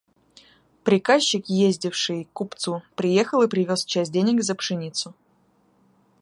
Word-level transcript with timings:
Приказчик, 0.83 1.45
ездивший 1.47 2.25
к 2.25 2.29
купцу, 2.33 2.81
приехал 2.95 3.43
и 3.43 3.47
привез 3.47 3.85
часть 3.85 4.11
денег 4.11 4.41
за 4.41 4.55
пшеницу. 4.55 5.13